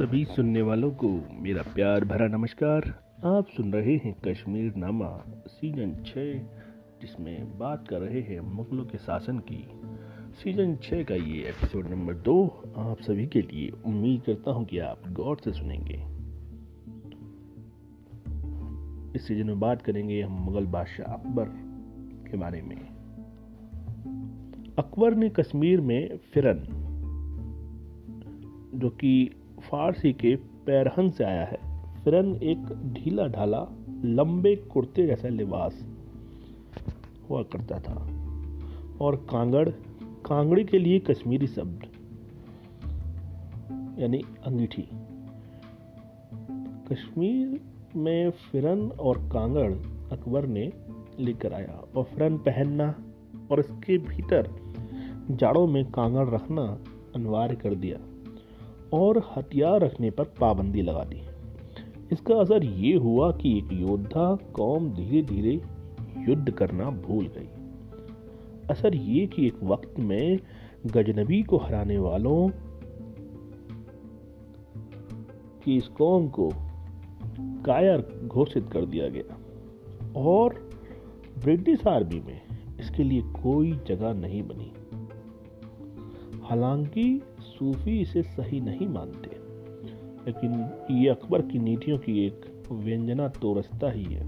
सभी 0.00 0.24
सुनने 0.24 0.62
वालों 0.62 0.90
को 0.90 1.08
मेरा 1.32 1.62
प्यार 1.62 2.04
भरा 2.04 2.26
नमस्कार। 2.26 2.82
आप 3.24 3.46
सुन 3.46 3.72
रहे 3.72 3.96
हैं 3.96 4.14
कश्मीर 4.20 4.74
नामा 4.76 5.24
सीज़न 5.46 6.04
छः 6.06 6.38
जिसमें 7.00 7.58
बात 7.58 7.88
कर 7.88 8.00
रहे 8.00 8.20
हैं 8.20 8.40
मुगलों 8.40 8.84
के 8.84 8.98
शासन 8.98 9.38
की। 9.38 9.68
सीज़न 10.34 10.76
छः 10.76 11.04
का 11.04 11.14
ये 11.14 11.42
एपिसोड 11.48 11.86
नंबर 11.86 12.14
दो, 12.14 12.62
आप 12.76 13.00
सभी 13.00 13.26
के 13.26 13.42
लिए 13.42 13.70
उम्मीद 13.86 14.22
करता 14.22 14.50
हूँ 14.50 14.64
कि 14.64 14.78
आप 14.78 15.02
गौर 15.08 15.36
से 15.44 15.52
सुनेंगे। 15.52 15.98
इस 19.16 19.26
सीज़न 19.28 19.46
में 19.46 19.60
बात 19.60 19.82
करेंगे 19.82 20.22
हम 20.22 20.32
मुगल 20.32 20.66
बादशाह 20.66 21.12
अकबर 21.14 21.44
के 22.30 22.36
बारे 22.36 22.62
में। 22.62 22.76
अकबर 24.78 25.14
ने 25.14 25.28
कश्मीर 25.28 25.80
में 25.80 26.16
फिरन, 26.16 26.64
जो 28.74 28.90
कि 28.90 29.30
फारसी 29.60 30.12
के 30.12 30.36
पैरहन 30.36 31.10
से 31.10 31.24
आया 31.24 31.44
है। 31.44 31.58
फिरन 32.04 32.36
एक 32.36 32.92
ढीला 32.92 33.26
ढाला, 33.26 33.66
लंबे 34.04 34.56
कुर्ते 34.56 35.06
जैसा 35.06 35.28
लिबास 35.28 35.86
हुआ 37.30 37.42
करता 37.42 37.78
था। 37.80 38.20
और 39.00 39.16
कांगड़, 39.16 39.68
कांगड़ी 40.26 40.64
के 40.64 40.78
लिए 40.78 40.98
कश्मीरी 40.98 41.46
शब्द, 41.46 41.86
यानी 43.98 44.18
अंगीठी। 44.46 44.88
कश्मीर 46.92 47.60
में 47.96 48.30
फिरन 48.30 48.80
और 48.80 49.18
कांगड़ 49.18 49.72
अकबर 50.12 50.46
ने 50.46 50.72
लेकर 51.18 51.52
आया 51.52 51.84
और 51.96 52.04
फिरन 52.04 52.38
पहनना 52.38 52.94
और 53.50 53.60
इसके 53.60 53.98
भीतर 53.98 54.50
जाड़ों 55.30 55.66
में 55.66 55.90
कांगड़ 55.90 56.28
रखना 56.28 56.78
अनिवार्य 57.16 57.56
कर 57.56 57.74
दिया। 57.74 57.98
और 58.92 59.32
हथियार 59.36 59.80
रखने 59.80 60.10
पर 60.10 60.24
पाबंदी 60.24 60.82
लगा 60.82 61.04
दी। 61.04 61.22
इसका 62.12 62.34
असर 62.34 62.64
ये 62.64 62.96
हुआ 62.96 63.32
कि 63.32 63.58
एक 63.58 63.68
योद्धा 63.72 64.36
कौम 64.36 64.90
धीरे 64.90 65.22
धीरे 65.22 65.62
युद्ध 66.28 66.50
करना 66.50 66.90
भूल 66.90 67.26
गई। 67.26 67.48
असर 68.70 68.94
ये 68.94 69.26
कि 69.26 69.46
एक 69.46 69.62
वक्त 69.62 69.94
में 69.98 70.38
गजनबी 70.86 71.42
को 71.42 71.56
हराने 71.56 71.98
वालों 71.98 72.48
की 75.64 75.76
इस 75.76 75.88
कौम 75.88 76.28
को 76.28 76.50
कायर 77.40 78.20
घोषित 78.26 78.70
कर 78.72 78.86
दिया 78.86 79.08
गया। 79.08 79.38
और 80.16 80.70
ब्रिटिश 81.44 81.86
आर्मी 81.86 82.20
में 82.20 82.40
इसके 82.80 83.02
लिए 83.02 83.22
कोई 83.22 83.72
जगह 83.86 84.12
नहीं 84.12 84.42
बनी। 84.42 84.72
हालाँकि 86.42 87.22
सूफी 87.60 88.00
इसे 88.00 88.22
सही 88.22 88.60
नहीं 88.60 88.88
मानते। 88.88 89.30
लेकिन 90.26 90.70
ये 90.96 91.08
अकबर 91.08 91.42
की 91.42 91.58
नीतियों 91.58 91.98
की 91.98 92.26
एक 92.26 92.64
व्यंजना 92.72 93.28
तोरस्ता 93.28 93.90
ही 93.90 94.04
है। 94.04 94.22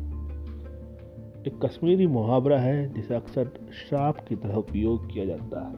एक 1.47 1.60
कश्मीरी 1.64 2.06
मुहावरा 2.06 2.60
है, 2.60 2.94
जिसे 2.94 3.14
अक्सर 3.14 3.50
श्राप 3.72 4.28
की 4.28 4.36
तरह 4.36 4.55
उपयोग 4.55 5.12
किया 5.12 5.25
जाता 5.25 5.69
है। 5.69 5.75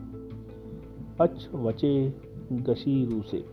अच 1.21 1.49
वचे 1.55 2.15
गशी 2.53 3.07
रूसे 3.07 3.45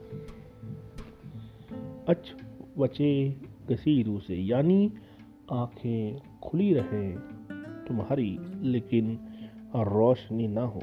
अच 2.07 2.33
वचे 2.77 3.35
गसी 3.69 4.03
रूसे 4.03 4.35
यानी 4.35 4.93
आँखें 5.51 6.21
खुली 6.43 6.73
रहें 6.73 7.15
तुम्हारी, 7.87 8.39
लेकिन 8.61 9.19
रोशनी 9.75 10.47
ना 10.47 10.61
हो। 10.61 10.81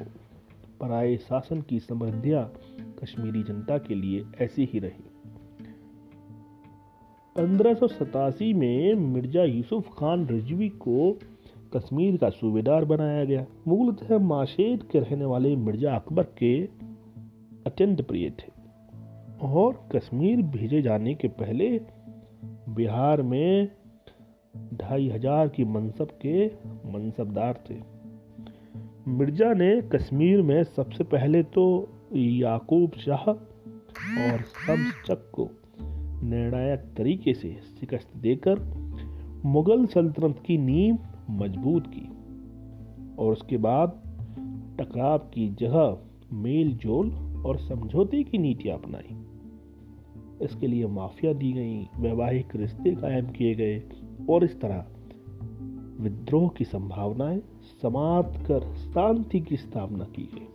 पराए 0.80 1.16
शासन 1.16 1.61
की 1.61 1.80
समृद्धियाँ 1.80 2.52
कश्मीरी 3.03 3.43
जनता 3.43 3.79
के 3.79 3.95
लिए 3.95 4.25
ऐसी 4.41 4.65
ही 4.65 4.79
रही। 4.79 5.05
पंद्रह 7.36 8.55
में 8.55 8.95
मिर्ज़ा 8.95 9.42
यूसुफ 9.45 9.89
खान 9.89 10.27
रिजवी 10.27 10.69
को 10.69 11.13
कश्मीर 11.77 12.17
का 12.17 12.29
सूबेदार 12.31 12.85
बनाया 12.85 13.25
गया। 13.25 13.45
मूलतः 13.69 14.19
माशेद 14.19 14.83
के 14.83 15.01
रहने 15.01 15.25
वाले 15.25 15.55
मिर्ज़ा 15.57 15.95
अकबर 15.95 16.23
के 16.39 16.53
अत्यंत 17.67 18.01
प्रिय 18.03 18.31
थे 18.31 18.51
और 19.47 19.89
कश्मीर 19.95 20.42
भेजे 20.42 20.83
जाने 20.83 21.14
के 21.14 21.29
पहले 21.29 21.69
बिहार 22.69 23.23
में 23.23 23.69
ढाई 24.75 25.08
हज़ार 25.08 25.48
की 25.48 25.64
मनसब 25.64 26.08
के 26.27 26.47
मनसबदार 26.92 27.63
थे। 27.70 27.77
मिर्ज़ा 29.08 29.53
ने 29.55 29.70
कश्मीर 29.95 30.42
में 30.42 30.63
सबसे 30.64 31.05
पहले 31.05 31.42
तो 31.42 31.64
याकूब 32.17 32.91
शाह 32.91 33.30
और 34.20 34.39
शमचक 34.42 35.30
को 35.35 35.51
निर्णायक 36.27 36.80
तरीके 36.96 37.35
से 37.35 37.61
शिकस्त 37.80 38.17
देकर 38.17 38.58
मुगल 39.45 39.86
सल्तनत 39.86 40.42
की 40.46 40.58
नींव 40.58 40.98
मज़बूत 41.30 41.85
की 41.86 42.08
और 43.19 43.33
उसके 43.33 43.57
बाद 43.57 44.02
टकराव 44.80 45.19
की 45.19 45.48
जगह 45.48 45.98
मेल 46.33 46.77
जोल 46.77 47.11
और 47.46 47.58
समझौते 47.58 48.23
की 48.23 48.39
नीतियाँ 48.39 48.79
अपनाई। 48.79 49.25
इसके 50.45 50.67
लिए 50.67 50.86
माफिया 50.86 51.33
दी 51.33 51.52
गई, 51.52 51.89
वैवाहिक 51.96 52.57
रिश्ते 52.57 52.95
कायम 52.95 53.27
किए 53.27 53.55
गए 53.55 53.83
और 54.30 54.45
इस 54.45 54.61
तरह 54.61 54.86
विद्रोह 56.01 56.48
की 56.48 56.64
संभावनाएँ 56.64 57.39
समाप्त 57.83 58.46
कर 58.46 58.75
शांति 58.75 59.40
की 59.40 59.57
स्थापना 59.57 60.05
की 60.05 60.23
गई। 60.23 60.48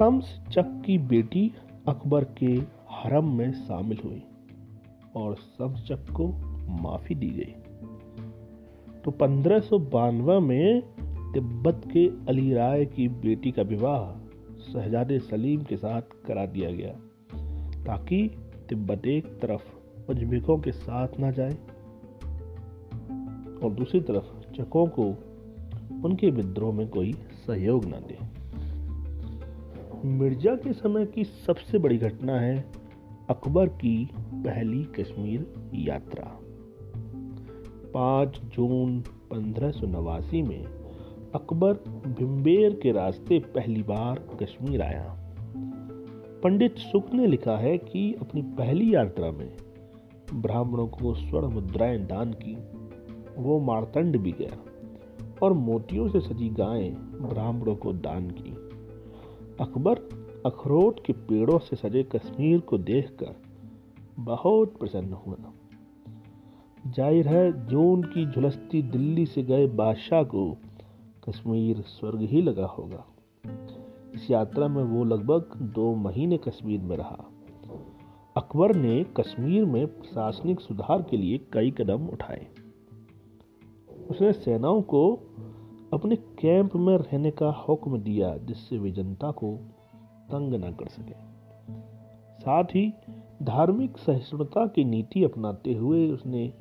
शम्स 0.00 0.40
चक 0.52 0.82
की 0.86 0.98
बेटी 0.98 1.52
अकबर 1.88 2.24
के 2.24 2.52
हरम 2.90 3.36
में 3.36 3.52
शामिल 3.52 3.98
हुई 4.04 4.22
और 5.16 5.34
शम्स 5.34 5.82
चक 5.88 6.10
को 6.10 6.28
माफ़ी 6.82 7.14
दी 7.14 7.28
गई। 7.28 7.54
तो 9.04 9.10
पंद्रह 9.10 10.40
में 10.40 10.82
तिब्बत 11.34 11.82
के 11.86 12.06
अली 12.28 12.54
राय 12.54 12.84
की 12.84 13.08
बेटी 13.08 13.50
का 13.50 13.62
विवाह 13.62 14.18
शहजादे 14.72 15.18
सलीम 15.18 15.62
के 15.62 15.76
साथ 15.76 16.02
करा 16.26 16.46
दिया 16.46 16.70
गया, 16.70 16.92
ताकि 17.84 18.36
तिब्बत 18.68 19.06
एक 19.06 19.26
तरफ़ 19.26 20.10
उज्बेकों 20.10 20.58
के 20.58 20.72
साथ 20.72 21.08
ना 21.20 21.30
जाए 21.30 21.54
और 23.62 23.70
दूसरी 23.70 24.00
तरफ़ 24.00 24.52
चकों 24.52 24.86
को 24.86 25.08
उनके 26.04 26.30
विद्रोह 26.30 26.74
में 26.74 26.88
कोई 26.88 27.12
सहयोग 27.46 27.84
न 27.84 27.90
दे। 27.90 28.29
मिर्ज़ा 30.04 30.54
के 30.54 30.72
समय 30.72 31.06
की 31.06 31.24
सबसे 31.24 31.78
बड़ी 31.78 31.98
घटना 31.98 32.40
है 32.40 32.72
अकबर 33.30 33.66
की 33.68 34.10
पहली 34.34 34.84
कश्मीर 34.84 35.70
यात्रा। 35.74 36.24
5 37.94 38.40
जून 38.44 39.00
पंद्रह 39.00 39.72
में 40.48 40.64
अकबर 41.34 41.72
भिम्बेर 42.18 42.80
के 42.82 42.92
रास्ते 42.92 43.38
पहली 43.38 43.82
बार 43.82 44.28
कश्मीर 44.42 44.82
आया। 44.82 45.16
पंडित 46.42 46.78
सुख 46.78 47.14
ने 47.14 47.26
लिखा 47.26 47.56
है 47.56 47.78
कि 47.78 48.14
अपनी 48.14 48.42
पहली 48.42 48.94
यात्रा 48.94 49.30
में 49.30 49.52
ब्राह्मणों 50.34 50.86
को 50.86 51.14
स्वर्ण 51.14 51.48
मुद्राएँ 51.48 51.98
दान 51.98 52.32
की, 52.32 52.56
वो 53.38 53.60
मारतंड 53.60 54.16
भी 54.16 54.32
गया 54.32 54.58
और 55.42 55.52
मोतियों 55.52 56.08
से 56.08 56.20
सजी 56.20 56.48
गायें 56.48 56.94
ब्राह्मणों 57.28 57.76
को 57.76 57.92
दान 57.92 58.30
की। 58.30 58.59
अकबर 59.60 59.98
अखरोट 60.46 61.04
के 61.04 61.12
पेड़ों 61.12 61.58
से 61.58 61.76
सजे 61.76 62.02
कश्मीर 62.02 62.60
को 62.60 62.78
देखकर 62.78 63.34
बहुत 64.18 64.78
प्रसन्न 64.78 65.12
हुआ 65.12 65.36
ज़ाहिर 66.86 67.28
है, 67.28 67.66
जून 67.66 68.02
की 68.02 68.30
झुलसती 68.30 68.82
दिल्ली 68.82 69.26
से 69.26 69.42
गए 69.42 69.66
बादशाह 69.66 70.22
को 70.22 70.56
कश्मीर 71.28 71.80
स्वर्ग 71.80 72.20
ही 72.20 72.42
लगा 72.42 72.66
होगा। 72.66 73.04
इस 74.14 74.30
यात्रा 74.30 74.68
में 74.68 74.82
वो 74.84 75.04
लगभग 75.04 75.58
दो 75.62 75.94
महीने 75.94 76.38
कश्मीर 76.38 76.80
में 76.80 76.96
रहा। 76.96 77.30
अकबर 78.36 78.76
ने 78.76 79.04
कश्मीर 79.16 79.64
में 79.64 79.86
प्रशासनिक 79.86 80.60
सुधार 80.60 81.02
के 81.02 81.16
लिए 81.16 81.38
कई 81.52 81.70
कदम 81.70 82.08
उठाए। 82.08 82.46
उसने 84.10 84.32
सेनाओं 84.32 84.82
को 84.82 85.29
अपने 85.92 86.16
कैंप 86.16 86.76
में 86.76 86.98
रहने 86.98 87.30
का 87.30 87.50
हुक्म 87.50 87.98
दिया 87.98 88.36
जिससे 88.36 88.78
वे 88.78 88.90
जनता 88.90 89.30
को 89.30 89.56
तंग 90.28 90.54
न 90.54 90.72
कर 90.72 90.88
सके। 90.88 91.14
साथ 92.40 92.64
ही 92.64 92.94
धार्मिक 93.42 93.98
सहिष्णुता 93.98 94.66
की 94.66 94.84
नीति 94.84 95.24
अपनाते 95.24 95.74
हुए 95.74 96.10
उसने 96.10 96.52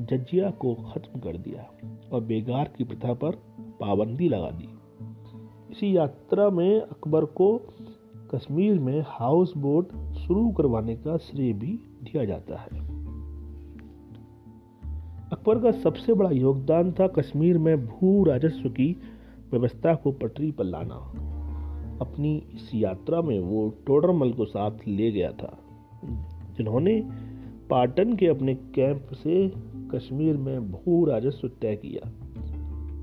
जजिया 0.00 0.50
को 0.50 0.74
खत्म 0.74 1.20
कर 1.20 1.36
दिया 1.36 1.70
और 2.12 2.20
बेगार 2.20 2.70
की 2.78 2.84
प्रथा 2.84 3.14
पर 3.14 3.30
पाबंदी 3.80 4.28
लगा 4.28 4.50
दी। 4.50 4.68
इसी 5.70 5.96
यात्रा 5.96 6.50
में 6.50 6.80
अकबर 6.80 7.24
को 7.24 7.60
कश्मीर 8.34 8.78
में 8.78 9.04
हाउस 9.08 9.56
बोट 9.56 10.14
शुरू 10.14 10.50
करवाने 10.50 10.96
का 10.96 11.16
श्रेय 11.16 11.52
भी 11.52 11.72
दिया 12.02 12.24
जाता 12.24 12.58
है। 12.58 12.87
अकबर 15.32 15.58
का 15.58 15.70
सबसे 15.70 16.14
बड़ा 16.14 16.30
योगदान 16.30 16.92
था 16.92 17.06
कश्मीर 17.06 17.58
में 17.58 17.86
भू 17.86 18.24
राजस्व 18.24 18.68
की 18.68 18.96
व्यवस्था 19.52 19.94
को 19.94 20.12
पटरी 20.12 20.50
पर 20.50 20.64
लाना। 20.64 20.94
अपनी 22.00 22.36
इस 22.54 22.70
यात्रा 22.74 23.22
में 23.22 23.40
वो 23.40 23.68
टोडरमल 23.86 24.32
को 24.32 24.44
साथ 24.44 24.70
ले 24.86 25.10
गया 25.12 25.32
था, 25.32 25.58
जिन्होंने 26.56 27.02
पाटन 27.70 28.16
के 28.16 28.26
अपने 28.26 28.54
कैंप 28.54 29.08
से 29.12 29.48
कश्मीर 29.94 30.36
में 30.36 30.70
भू 30.70 31.04
राजस्व 31.04 31.48
तय 31.48 31.76
किया। 31.76 32.10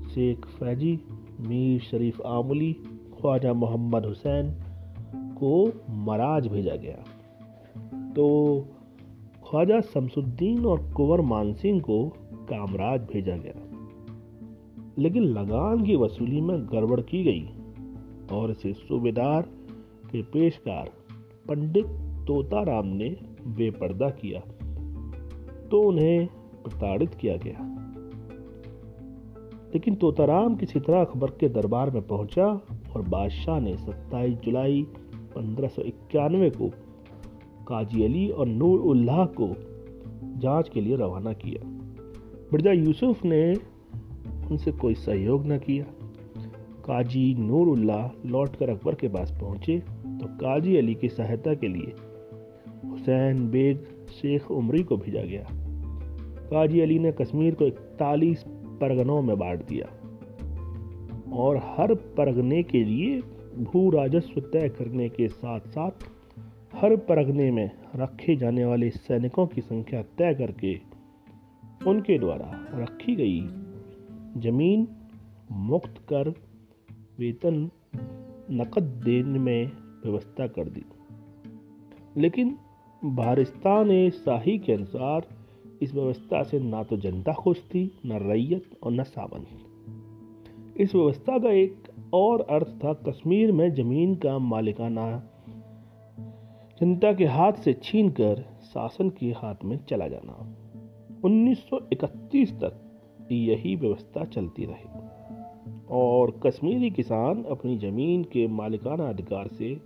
शेख 0.08 0.46
फैजी, 0.46 1.00
मीर 1.40 1.80
शरीफ 1.80 2.20
आमली, 2.26 2.72
ख्वाजा 3.20 3.52
मोहम्मद 3.52 4.06
हुसैन 4.06 4.50
को 5.14 5.72
मराज 5.90 6.46
भेजा 6.46 6.74
गया। 6.74 7.04
तो 8.12 8.26
ख्वाजा 9.50 9.80
शमसुद्दीन 9.80 10.66
और 10.66 10.92
कुंवर 10.92 11.20
मानसिंह 11.20 11.80
को 11.80 12.08
कामराज 12.34 13.00
भेजा 13.00 13.36
गया। 13.36 13.62
लेकिन 14.98 15.22
लगान 15.22 15.84
की 15.84 15.96
वसूली 15.96 16.40
में 16.40 16.66
गड़बड़ 16.66 17.00
की 17.00 17.24
गई 17.24 17.48
और 18.36 18.50
इसे 18.50 18.72
सूबेदार 18.72 19.42
के 20.12 20.22
पेशकार 20.22 20.90
पंडित 21.48 21.86
तोताराम 22.26 22.86
ने 22.86 23.08
बेपर्दा 23.46 24.10
किया 24.10 24.40
तो 25.70 25.80
उन्हें 25.80 26.26
प्रताड़ित 26.64 27.14
किया 27.14 27.36
गया। 27.36 27.72
लेकिन 29.74 29.94
तोताराम 29.94 30.56
किसी 30.56 30.80
तरह 30.80 31.00
अकबर 31.00 31.30
के 31.30 31.48
दरबार 31.48 31.90
में 31.90 32.02
पहुँचा 32.02 32.46
और 32.96 33.02
बादशाह 33.02 33.60
ने 33.60 33.76
27 33.76 34.34
जुलाई 34.34 34.86
पंद्रह 35.36 35.68
को 36.48 36.70
काजी 37.68 38.04
अली 38.04 38.28
और 38.28 38.46
नूर 38.46 38.80
उल्लाह 38.80 39.24
को 39.40 39.48
जाँच 40.40 40.68
के 40.68 40.80
लिए 40.80 40.96
रवाना 40.96 41.32
किया। 41.32 41.68
मिर्ज़ा 42.52 42.72
यूसुफ 42.72 43.24
ने 43.24 43.42
उनसे 44.50 44.72
कोई 44.72 44.94
सहयोग 44.94 45.46
न 45.46 45.58
किया। 45.58 45.84
काजी 46.84 47.34
नूरुल्लाह 47.34 48.28
लौटकर 48.28 48.70
अकबर 48.70 48.94
के 48.94 49.08
पास 49.08 49.30
पहुँचे 49.40 49.78
तो 50.18 50.26
काजी 50.36 50.76
अली 50.76 50.94
की 50.94 51.08
सहायता 51.08 51.54
के 51.54 51.68
लिए 51.68 51.92
हुसैन 52.86 53.48
बेग 53.50 53.78
शेख 54.10 54.50
उमरी 54.50 54.82
को 54.82 54.96
भेजा 54.96 55.22
गया। 55.22 55.46
काजी 56.50 56.80
अली 56.80 56.98
ने 56.98 57.12
कश्मीर 57.12 57.54
को 57.54 57.66
इकतालीस 57.66 58.44
परगनों 58.80 59.20
में 59.22 59.38
बांट 59.38 59.66
दिया 59.66 59.86
और 61.36 61.56
हर 61.56 61.94
परगने 61.94 62.62
के 62.62 62.84
लिए 62.84 63.20
भू 63.62 63.90
राजस्व 63.90 64.40
तय 64.52 64.68
करने 64.68 65.08
के 65.08 65.28
साथ 65.28 65.60
साथ 65.68 66.06
हर 66.76 66.96
परगने 66.96 67.50
में 67.50 67.70
रखे 67.96 68.36
जाने 68.36 68.64
वाले 68.64 68.90
सैनिकों 68.90 69.46
की 69.46 69.60
संख्या 69.60 70.02
तय 70.02 70.34
करके 70.34 70.80
उनके 71.86 72.18
द्वारा 72.18 72.68
रखी 72.74 73.16
गई 73.16 73.40
ज़मीन 74.40 74.88
मुक्त 75.52 75.98
कर 75.98 76.28
वेतन 77.18 77.70
नकद 78.50 78.82
देने 78.82 79.38
में 79.38 79.66
व्यवस्था 80.04 80.46
कर 80.46 80.68
दी। 80.68 80.84
लेकिन 82.16 82.58
भारस्तान 83.04 84.10
शाही 84.10 84.58
के 84.58 84.72
अनुसार 84.72 85.26
इस 85.82 85.94
व्यवस्था 85.94 86.42
से 86.42 86.60
ना 86.60 86.82
तो 86.82 86.96
जनता 86.96 87.32
खुश 87.32 87.60
थी, 87.60 87.98
न 88.06 88.12
रैयत 88.12 88.78
और 88.82 88.92
न 88.92 89.02
सावंत 89.02 89.46
इस 90.76 90.94
व्यवस्था 90.94 91.38
का 91.38 91.50
एक 91.50 91.82
और 92.14 92.40
अर्थ 92.40 92.66
था 92.66 92.92
कश्मीर 92.92 93.52
में 93.52 93.74
ज़मीन 93.74 94.14
का 94.14 94.38
मालिकाना 94.38 95.30
जनता 96.80 97.12
के 97.12 97.24
हाथ 97.24 97.52
से 97.52 97.72
छीनकर 97.72 98.46
शासन 98.62 99.10
के 99.10 99.26
हाथ 99.26 99.54
में 99.64 99.84
चला 99.84 100.08
जाना। 100.08 100.56
1931 101.24 102.52
तक 102.52 103.00
यही 103.32 103.76
व्यवस्था 103.76 104.24
चलती 104.24 104.64
रही। 104.64 104.88
और 105.90 106.40
कश्मीरी 106.46 106.90
किसान 106.90 107.44
अपनी 107.44 107.78
ज़मीन 107.78 108.24
के 108.24 108.48
मालिकाना 108.48 109.08
अधिकार 109.08 109.46
से 109.46 109.80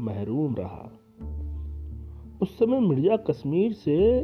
महरूम 0.00 0.54
रहा। 0.54 0.92
उस 2.42 2.58
समय 2.58 2.80
मिर्ज़ा 2.80 3.16
कश्मीर 3.16 3.72
से 3.72 4.20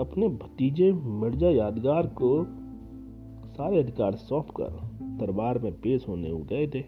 अपने 0.00 0.28
भतीजे 0.28 0.92
मिर्ज़ा 0.92 1.48
यादगार 1.48 2.06
को 2.06 2.44
सारे 3.52 3.78
अधिकार 3.78 4.14
सौंप 4.14 4.50
कर 4.50 4.70
दरबार 5.02 5.58
में 5.58 5.72
पेश 5.72 6.08
होने 6.08 6.30
गए 6.30 6.66
थे। 6.66 6.84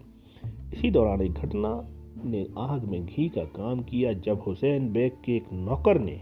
इसी 0.73 0.91
दौरान 0.91 1.21
एक 1.21 1.33
घटना 1.33 1.89
ने 2.25 2.47
आग 2.57 2.83
में 2.83 3.05
घी 3.05 3.29
का 3.29 3.43
काम 3.43 3.79
किया 3.79 4.13
जब 4.13 4.41
हुसैन 4.41 4.91
बेग 4.93 5.11
के 5.25 5.35
एक 5.35 5.45
नौकर 5.53 5.99
ने 5.99 6.21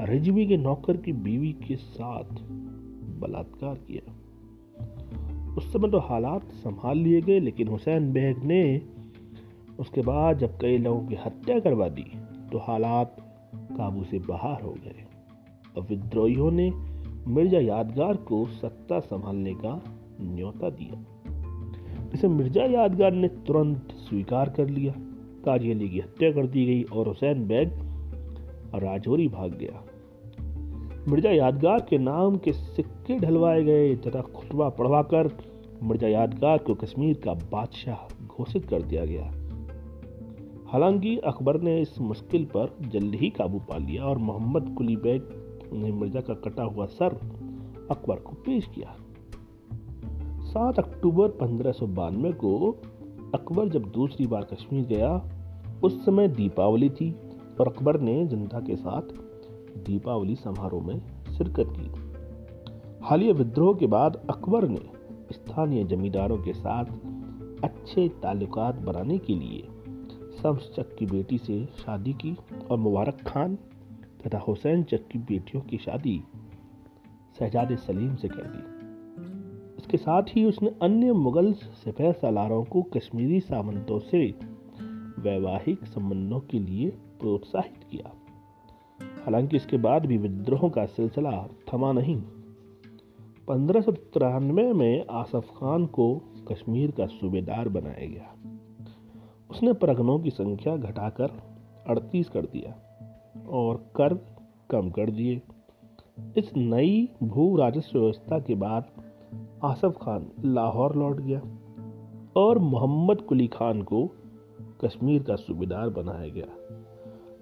रिजवी 0.00 0.46
के 0.46 0.56
नौकर 0.56 0.96
की 0.96 1.12
बीवी 1.12 1.52
के 1.52 1.76
साथ 1.76 2.40
बलात्कार 3.20 3.74
किया। 3.74 4.12
उस 5.54 5.72
समय 5.72 5.90
तो 5.90 5.98
हालात 5.98 6.42
संभाल 6.42 6.98
लिए 6.98 7.20
गए, 7.20 7.40
लेकिन 7.40 7.68
हुसैन 7.68 8.12
बेग 8.12 8.44
ने 8.44 8.82
उसके 9.80 10.00
बाद 10.00 10.38
जब 10.38 10.58
कई 10.60 10.78
लोगों 10.78 11.06
की 11.06 11.14
हत्या 11.14 11.60
करवा 11.60 11.88
दी 11.88 12.06
तो 12.52 12.58
हालात 12.58 13.16
काबू 13.54 14.04
से 14.04 14.18
बाहर 14.18 14.62
हो 14.62 14.72
गए। 14.72 15.04
और 15.76 15.86
विद्रोहियों 15.90 16.50
ने 16.50 16.70
मिर्ज़ा 17.26 17.58
यादगार 17.58 18.16
को 18.16 18.46
सत्ता 18.46 19.00
संभालने 19.00 19.54
का 19.54 19.82
न्योता 20.20 20.70
दिया। 20.70 21.04
इसे 22.14 22.28
मिर्ज़ा 22.28 22.64
यादगार 22.64 23.12
ने 23.12 23.28
तुरंत 23.28 23.88
स्वीकार 23.92 24.50
कर 24.50 24.68
लिया। 24.68 24.92
काजी 25.44 25.70
अली 25.70 25.88
की 25.88 26.00
हत्या 26.00 26.32
कर 26.32 26.46
दी 26.46 26.66
गई 26.66 26.82
और 26.82 27.08
हुसैन 27.08 27.46
बेग 27.46 27.72
राजौरी 28.74 29.28
भाग 29.28 29.50
गया। 29.50 29.84
मिर्ज़ा 31.08 31.30
यादगार 31.30 31.86
के 31.90 31.98
नाम 31.98 32.36
के 32.36 32.52
सिक्के 32.52 33.18
ढलवाए 33.18 33.64
गए 33.64 33.96
तथा 33.96 34.20
खुतबा 34.20 34.68
पढ़वाकर 34.68 35.30
मिर्ज़ा 35.82 36.08
यादगार 36.08 36.58
को 36.58 36.74
कश्मीर 36.74 37.20
का 37.24 37.34
बादशाह 37.34 38.26
घोषित 38.26 38.64
कर 38.64 38.82
दिया 38.82 39.04
गया। 39.04 39.32
हालाँकि 40.68 41.16
अकबर 41.18 41.60
ने 41.60 41.80
इस 41.80 42.00
मुश्किल 42.00 42.44
पर 42.44 42.76
जल्द 42.88 43.14
ही 43.14 43.30
काबू 43.30 43.58
पा 43.58 43.76
लिया 43.76 44.04
और 44.04 44.18
मोहम्मद 44.18 44.74
कुली 44.78 44.96
बैग 44.96 45.22
ने 45.72 45.92
मिर्ज़ा 45.92 46.20
का 46.20 46.34
कटा 46.34 46.62
हुआ 46.62 46.86
सर 46.86 47.18
अकबर 47.90 48.16
को 48.16 48.32
पेश 48.32 48.66
किया। 48.66 48.96
सात 50.42 50.78
अक्टूबर 50.78 51.28
पंद्रह 51.28 51.72
को 52.30 52.80
अकबर 53.34 53.68
जब 53.68 53.90
दूसरी 53.90 54.26
बार 54.26 54.44
कश्मीर 54.44 54.86
गया, 54.86 55.30
उस 55.84 56.04
समय 56.04 56.28
दीपावली 56.28 56.90
थी 56.90 57.12
और 57.60 57.68
अकबर 57.68 58.00
ने 58.00 58.26
जनता 58.26 58.60
के 58.60 58.76
साथ 58.76 59.02
दीपावली 59.78 60.34
समारोह 60.34 60.86
में 60.86 61.00
शिरकत 61.38 61.72
की। 61.76 62.10
हालिया 63.04 63.32
विद्रोह 63.32 63.74
के 63.74 63.86
बाद 63.86 64.26
अकबर 64.30 64.68
ने 64.68 64.80
स्थानीय 65.32 65.84
जमींदारों 65.84 66.38
के 66.38 66.52
साथ 66.52 66.84
अच्छे 67.64 68.08
ताल्लुकात 68.08 68.74
बनाने 68.74 69.18
के 69.18 69.34
लिए 69.34 69.62
शम्स 70.42 70.70
चक 70.76 70.96
की 70.98 71.06
बेटी 71.06 71.38
से 71.38 71.66
शादी 71.66 72.12
की 72.12 72.36
और 72.70 72.78
मुबारक 72.78 73.22
खान 73.26 73.56
तथा 74.26 74.38
हुसैन 74.38 74.82
चक 74.82 75.08
की 75.08 75.18
बेटियों 75.18 75.62
की 75.62 75.78
शादी 75.78 76.24
शहजादे 77.38 77.76
सलीम 77.76 78.16
से 78.16 78.28
कर 78.28 78.42
दी। 78.42 78.79
इसके 79.90 79.98
साथ 79.98 80.22
ही 80.22 80.44
उसने 80.44 80.70
अन्य 80.82 81.12
मुगल 81.12 81.52
सफ़ेद 81.52 82.14
सालारों 82.14 82.64
को 82.64 82.82
कश्मीरी 82.82 83.40
सामंतों 83.40 83.98
से 83.98 84.34
वैवाहिक 85.18 85.84
संबंधों 85.84 86.40
के 86.40 86.58
लिए 86.58 86.90
प्रोत्साहित 86.90 87.84
किया। 87.90 88.12
हालाँकि 89.24 89.56
इसके 89.56 89.76
बाद 89.76 90.06
भी 90.06 90.18
विद्रोह 90.18 90.68
का 90.70 90.86
सिलसिला 90.86 91.48
थमा 91.72 91.92
नहीं। 91.92 92.16
पंद्रह 93.48 93.80
सौ 93.80 93.92
तिरानवे 93.92 94.72
में 94.72 95.04
आसफ 95.10 95.50
खान 95.56 95.86
को 95.86 96.22
कश्मीर 96.52 96.90
का 96.90 97.06
सूबेदार 97.06 97.68
बनाया 97.68 98.06
गया। 98.06 98.34
उसने 99.50 99.72
परगनों 99.72 100.18
की 100.18 100.30
संख्या 100.30 100.76
घटाकर 100.76 101.30
अड़तीस 101.88 102.28
कर 102.28 102.46
दिया 102.46 102.72
और 103.48 103.76
कर 103.96 104.14
कम 104.70 104.90
कर 104.90 105.10
दिए। 105.10 105.42
इस 106.38 106.52
नई 106.56 107.08
भू 107.22 107.56
राजस्व 107.56 107.98
व्यवस्था 107.98 108.38
के 108.38 108.54
बाद 108.54 109.09
आसफ 109.64 109.98
खान 110.02 110.26
लाहौर 110.44 110.96
लौट 110.96 111.16
गया 111.20 111.40
और 112.36 112.58
मोहम्मद 112.58 113.20
कुली 113.20 113.46
खान 113.46 113.82
को 113.82 114.06
कश्मीर 114.84 115.22
का 115.22 115.34
सूबेदार 115.36 115.88
बनाया 115.88 116.28
गया। 116.28 116.46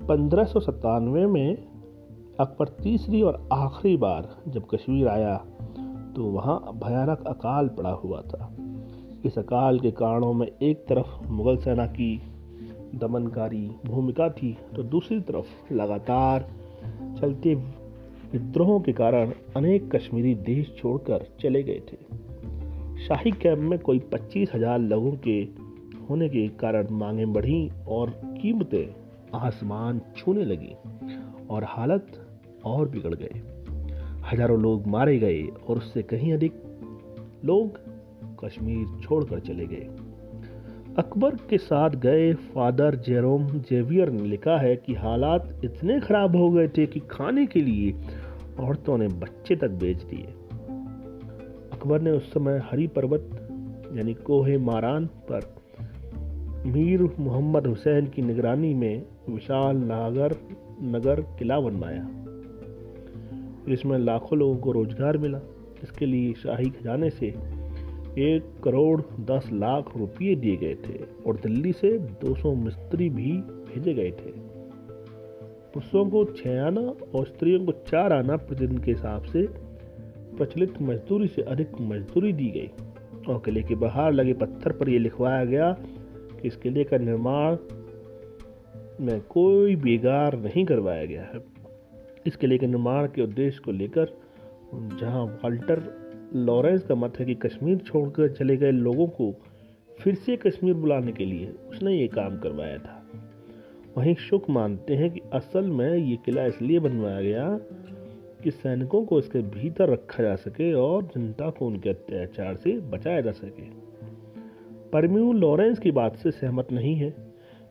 पंद्रह 0.07 1.27
में 1.27 1.57
अकबर 2.41 2.69
तीसरी 2.69 3.23
और 3.23 3.49
आखिरी 3.53 3.97
बार 3.97 4.37
जब 4.49 4.67
कश्मीर 4.75 5.09
आया 5.09 5.37
तो 6.17 6.25
वहाँ 6.25 6.81
भयानक 6.85 7.25
अकाल 7.27 7.69
पड़ा 7.69 7.91
हुआ 7.91 8.21
था। 8.21 8.55
इस 9.25 9.39
अकाल 9.39 9.81
के 9.81 9.91
कारणों 9.91 10.33
में 10.33 10.47
एक 10.47 10.85
तरफ़ 10.89 11.29
मुगल 11.29 11.57
सेना 11.57 11.87
की 11.87 12.23
दमनकारी 12.95 13.71
भूमिका 13.87 14.29
थी 14.29 14.59
तो 14.77 14.83
दूसरी 14.83 15.21
तरफ़ 15.21 15.75
लगातार 15.75 16.49
चलते 17.21 17.55
विद्रोहों 18.33 18.81
के 18.81 18.93
कारण 18.93 19.33
अनेक 19.57 19.89
कश्मीरी 19.97 20.35
देश 20.47 20.75
छोड़कर 20.79 21.27
चले 21.41 21.63
गए 21.63 21.81
थे। 21.89 21.97
शाही 23.05 23.31
कैंप 23.31 23.59
में 23.59 23.79
कोई 23.79 23.99
पच्चीस 24.13 24.51
हज़ार 24.55 24.79
लोगों 24.79 25.13
के 25.27 25.37
होने 26.11 26.29
के 26.29 26.47
कारण 26.61 26.89
मांगें 26.91 27.33
बढ़ी 27.33 27.71
और 27.89 28.11
कीमतें 28.25 29.39
आसमान 29.39 30.01
छूने 30.17 30.45
लगी 30.45 30.75
और 31.51 31.65
हालत 31.65 32.07
और 32.65 32.89
बिगड़ 32.89 33.15
गए 33.15 33.41
हज़ारों 34.33 34.61
लोग 34.61 34.87
मारे 34.87 35.19
गए 35.19 35.43
और 35.69 35.77
उससे 35.77 36.03
कहीं 36.03 36.33
अधिक 36.33 36.53
लोग 37.45 37.79
कश्मीर 38.45 39.01
छोड़कर 39.03 39.41
चले 39.41 39.67
गए। 39.67 39.89
अकबर 40.99 41.31
के 41.31 41.59
साथ 41.59 41.91
गए 41.91 42.35
फादर 42.35 42.95
जेरोम 42.95 43.49
जेवियर 43.49 44.11
ने 44.11 44.23
लिखा 44.23 44.59
है 44.59 44.77
कि 44.77 44.95
हालात 44.95 45.61
इतने 45.65 46.01
खराब 46.01 46.37
हो 46.37 46.51
गए 46.51 46.69
थे 46.69 46.87
कि 46.87 47.01
खाने 47.01 47.47
के 47.47 47.61
लिए 47.61 47.93
औरतों 48.61 48.99
ने 48.99 49.09
बच्चे 49.09 49.57
तक 49.57 49.69
बेच 49.69 50.03
दिए। 50.03 50.25
अकबर 51.73 52.01
ने 52.01 52.11
उस 52.11 52.31
समय 52.33 52.63
हरी 52.71 52.87
पर्वत, 52.87 53.31
यानी 53.97 54.15
कोहे 54.15 54.59
मारान 54.59 55.07
पर 55.07 55.41
मीर 56.67 57.03
मोहम्मद 57.21 57.67
हुसैन 57.67 58.07
की 58.07 58.23
निगरानी 58.23 58.75
में 58.75 59.03
विशाल 59.29 59.77
नागर, 59.77 60.37
नगर 60.83 61.21
किला 61.21 61.61
बनवाया। 61.61 62.09
इसमें 63.73 63.99
लाखों 63.99 64.39
लोगों 64.39 64.57
को 64.57 64.73
रोज़गार 64.73 65.19
मिला। 65.19 65.41
इसके 65.83 66.07
लिए 66.07 66.33
शाही 66.33 66.71
खजाने 66.71 67.11
से 67.11 67.35
एक 68.19 68.45
करोड़ 68.65 69.03
दस 69.21 69.51
लाख 69.53 69.97
रुपये 69.97 70.35
दिए 70.35 70.57
गए 70.57 70.75
थे 70.75 70.99
और 71.27 71.37
दिल्ली 71.37 71.73
से 71.73 71.99
200 71.99 72.55
मिस्त्री 72.55 73.09
भी 73.09 73.33
भेजे 73.33 73.95
गए 73.95 74.11
थे। 74.11 74.33
पुरुषों 75.73 76.11
को 76.11 76.25
छह 76.25 76.63
आना 76.63 76.81
और 77.15 77.27
स्त्रियों 77.27 77.67
को 77.67 77.73
चार 77.73 78.13
आना 78.13 78.37
प्रतिदिन 78.37 78.79
के 78.79 78.91
हिसाब 78.91 79.23
से 79.23 79.47
प्रचलित 80.37 80.83
मजदूरी 80.83 81.29
से 81.29 81.43
अधिक 81.43 81.81
मजदूरी 81.81 82.33
दी 82.33 82.49
गई। 82.51 82.71
और 83.29 83.43
किले 83.45 83.63
के 83.63 83.75
बाहर 83.75 84.13
लगे 84.13 84.33
पत्थर 84.33 84.73
पर 84.73 84.89
यह 84.89 84.99
लिखवाया 84.99 85.45
गया 85.45 85.73
कि 86.41 86.49
इस 86.49 86.57
किले 86.57 86.85
का 86.85 86.97
निर्माण 86.97 87.57
में 89.01 89.21
कोई 89.21 89.77
बेगार 89.77 90.39
नहीं 90.39 90.65
करवाया 90.65 91.05
गया 91.05 91.23
है। 91.23 91.41
इस 92.27 92.37
किले 92.37 92.59
के 92.59 92.67
निर्माण 92.67 93.07
के 93.07 93.23
उद्देश्य 93.23 93.63
को 93.65 93.73
लेकर 93.73 94.07
जहाँ 94.75 95.25
वाल्टर 95.25 96.08
लॉरेंस 96.35 96.83
का 96.83 96.95
मत 96.95 97.19
है 97.19 97.27
कि 97.27 97.35
कश्मीर 97.35 97.79
छोड़कर 97.79 98.29
चले 98.29 98.57
गए 98.57 98.71
लोगों 98.71 99.07
को 99.07 99.35
फिर 100.01 100.15
से 100.15 100.37
कश्मीर 100.37 100.75
बुलाने 100.75 101.13
के 101.13 101.25
लिए 101.25 101.55
उसने 101.71 101.95
ये 101.95 102.09
काम 102.09 102.39
करवाया 102.39 102.79
था। 102.79 103.07
वहीं 103.99 104.15
शुक 104.15 104.51
मानते 104.51 104.95
हैं 104.95 105.11
कि 105.11 105.21
असल 105.33 105.65
में 105.65 105.97
ये 105.97 106.17
किला 106.17 106.45
इसलिए 106.45 106.79
बनवाया 106.79 107.21
गया 107.21 107.59
कि 108.45 108.51
सैनिकों 108.51 109.05
को 109.05 109.19
इसके 109.19 109.39
भीतर 109.39 109.89
रखा 109.89 110.23
जा 110.23 110.37
सके 110.37 110.73
और 110.73 111.03
जनता 111.03 111.51
को 111.51 111.67
उनके 111.67 111.91
अत्याचार 111.91 112.57
से 112.57 112.81
बचाया 112.81 113.21
जा 113.21 113.31
सके। 113.31 113.63
परम्यू 114.93 115.33
लॉरेंस 115.33 115.79
की 115.79 115.91
बात 115.91 116.17
से 116.17 116.31
सहमत 116.31 116.73
नहीं 116.73 116.97
है, 116.97 117.15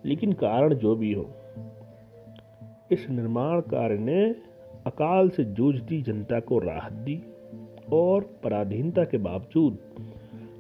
लेकिन 0.06 0.34
कारण 0.34 0.74
जो 0.74 0.96
भी 0.96 1.14
हो। 1.14 1.30
इस 2.92 3.10
निर्माण 3.10 3.60
कार्य 3.60 3.98
ने 3.98 4.36
अकाल 4.86 5.30
से 5.30 5.44
जूझती 5.44 6.02
जनता 6.02 6.40
को 6.40 6.60
राहत 6.60 6.94
दी। 6.94 7.24
और 7.94 8.40
पराधीनता 8.44 9.04
के 9.04 9.18
बावजूद 9.18 9.78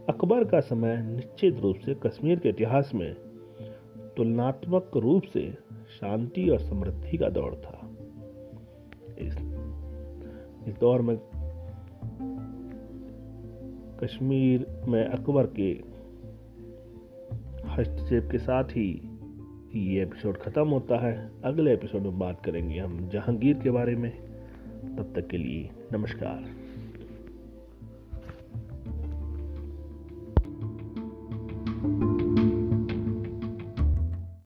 अकबर 0.09 0.43
का 0.43 0.59
समय 0.59 1.01
निश्चित 1.01 1.59
रूप 1.59 1.75
से 1.75 1.93
कश्मीर 1.93 2.39
के 2.39 2.49
इतिहास 2.49 2.91
में 2.95 3.13
तुलनात्मक 4.17 4.91
रूप 4.95 5.23
से 5.23 5.51
शांति 5.99 6.49
और 6.49 6.59
समृद्धि 6.59 7.17
का 7.17 7.29
दौर 7.29 7.61
था। 7.65 7.91
इस, 9.19 9.33
इस 10.67 10.79
दौर 10.79 11.01
में 11.01 11.17
कश्मीर 14.03 14.81
में 14.87 15.05
अकबर 15.05 15.47
के 15.59 15.97
हस्तक्षेप 17.67 18.29
के 18.31 18.37
साथ 18.37 18.63
ही 18.63 19.01
ये 19.75 20.03
एपिसोड 20.03 20.37
ख़त्म 20.37 20.67
होता 20.67 21.07
है। 21.07 21.31
अगले 21.43 21.73
एपिसोड 21.73 22.01
में 22.01 22.19
बात 22.19 22.45
करेंगे 22.45 22.79
हम 22.79 23.09
जहांगीर 23.09 23.57
के 23.57 23.71
बारे 23.71 23.95
में। 23.95 24.11
तब 24.97 25.13
तक 25.15 25.27
के 25.27 25.37
लिए 25.37 25.69
नमस्कार। 25.93 26.66